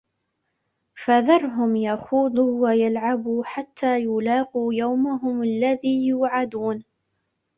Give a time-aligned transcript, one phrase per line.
[0.95, 6.83] فَذَرْهُمْ يَخُوضُوا وَيَلْعَبُوا حَتَّى يُلاقُوا يَوْمَهُمُ الَّذِي يُوعَدُونَ